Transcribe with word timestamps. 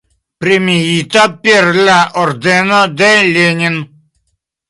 Premiita 0.43 1.25
per 1.43 1.67
la 1.89 1.99
ordeno 2.23 2.81
de 3.03 3.13
Lenin. 3.35 3.79